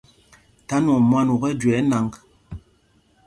Tha 0.67 0.75
nwɔŋ 0.81 0.99
mwân 1.09 1.27
u 1.33 1.35
kɛ́ 1.41 1.51
jüe 1.59 1.73
ɛ́ 1.79 1.83
nǎŋg. 1.89 2.11